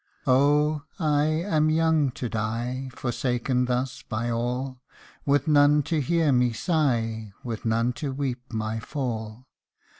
Oh! 0.25 0.81
I 0.97 1.25
am 1.25 1.69
young 1.69 2.09
to 2.13 2.27
die, 2.27 2.89
Forsaken 2.95 3.65
thus 3.65 4.01
by 4.01 4.31
all: 4.31 4.81
With 5.27 5.47
none 5.47 5.83
to 5.83 6.01
hear 6.01 6.31
me 6.31 6.53
sigh, 6.53 7.33
With 7.43 7.65
none 7.65 7.93
to 8.01 8.11
weep 8.11 8.51
my 8.51 8.79
fall. 8.79 9.45